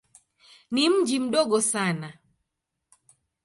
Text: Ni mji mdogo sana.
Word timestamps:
Ni 0.73 0.83
mji 0.89 1.17
mdogo 1.23 1.59
sana. 1.71 2.09